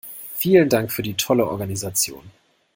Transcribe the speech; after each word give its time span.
Vielen 0.33 0.67
Dank 0.67 0.91
für 0.91 1.03
die 1.03 1.13
tolle 1.13 1.45
Organisation. 1.45 2.23